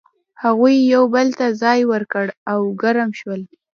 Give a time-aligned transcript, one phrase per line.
[0.43, 3.41] هغوی یو بل ته ځای ورکړ او ګرم شول.